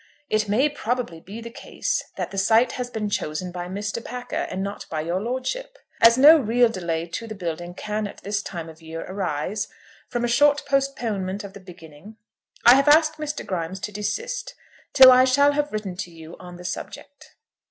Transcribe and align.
It 0.31 0.49
may 0.49 0.67
probably 0.67 1.19
be 1.19 1.41
the 1.41 1.51
case 1.51 2.05
that 2.15 2.31
the 2.31 2.37
site 2.39 2.71
has 2.71 2.89
been 2.89 3.07
chosen 3.07 3.51
by 3.51 3.67
Mr. 3.67 4.03
Packer, 4.03 4.35
and 4.49 4.63
not 4.63 4.87
by 4.89 5.01
your 5.01 5.21
lordship. 5.21 5.77
As 6.01 6.17
no 6.17 6.37
real 6.39 6.69
delay 6.69 7.05
to 7.09 7.27
the 7.27 7.35
building 7.35 7.75
can 7.75 8.07
at 8.07 8.23
this 8.23 8.41
time 8.41 8.67
of 8.67 8.79
the 8.79 8.87
year 8.87 9.05
arise 9.07 9.67
from 10.07 10.25
a 10.25 10.27
short 10.27 10.63
postponement 10.65 11.43
of 11.43 11.53
the 11.53 11.59
beginning, 11.59 12.15
I 12.65 12.73
have 12.77 12.87
asked 12.87 13.19
Mr. 13.19 13.45
Grimes 13.45 13.79
to 13.81 13.91
desist 13.91 14.55
till 14.93 15.11
I 15.11 15.23
shall 15.23 15.51
have 15.51 15.71
written 15.71 15.95
to 15.97 16.09
you 16.09 16.35
on 16.39 16.57
the 16.57 16.65
subject. 16.65 17.35